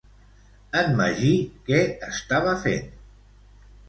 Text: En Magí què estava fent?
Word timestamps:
En 0.77 0.95
Magí 1.01 1.33
què 1.67 1.81
estava 2.07 2.57
fent? 2.65 2.89